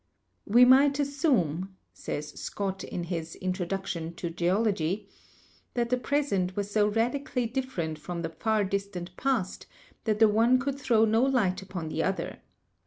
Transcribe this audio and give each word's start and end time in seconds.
"We 0.47 0.65
might 0.65 0.97
assume," 0.97 1.77
says 1.93 2.29
Scott 2.41 2.83
in 2.83 3.03
his 3.03 3.35
'Introduction 3.35 4.15
to 4.15 4.31
Geology,' 4.31 5.07
"that 5.75 5.91
the 5.91 5.97
present 5.97 6.55
was 6.55 6.71
so 6.71 6.87
radically 6.87 7.45
different 7.45 7.99
from 7.99 8.23
the 8.23 8.29
far 8.29 8.63
distant 8.63 9.15
past, 9.15 9.67
that 10.05 10.17
the 10.17 10.27
one 10.27 10.57
could 10.57 10.79
throw 10.79 11.05
no 11.05 11.21
light 11.21 11.61
upon 11.61 11.89
the 11.89 12.01
other. 12.01 12.39